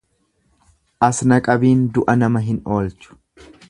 As 1.09 1.21
naqabiin 1.33 1.85
du'a 1.99 2.19
nama 2.25 2.45
hin 2.49 2.61
oolchu. 2.77 3.19